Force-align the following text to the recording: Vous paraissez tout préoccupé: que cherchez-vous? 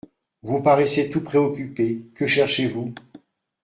Vous 0.41 0.63
paraissez 0.63 1.11
tout 1.11 1.21
préoccupé: 1.21 2.07
que 2.15 2.25
cherchez-vous? 2.25 2.95